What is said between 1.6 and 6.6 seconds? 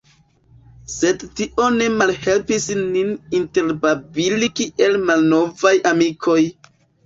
ne malhelpis nin interbabili kiel malnovaj amikoj.